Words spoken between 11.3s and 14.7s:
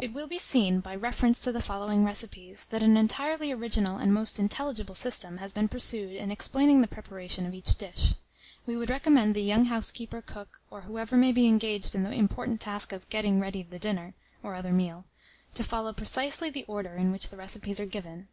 be engaged in the important task of "getting ready" the dinner, or